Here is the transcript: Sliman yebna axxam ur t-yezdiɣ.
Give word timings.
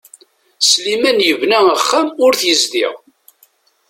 Sliman 0.69 1.19
yebna 1.27 1.59
axxam 1.75 2.07
ur 2.25 2.33
t-yezdiɣ. 2.39 2.93